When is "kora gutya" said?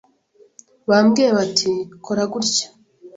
2.05-2.67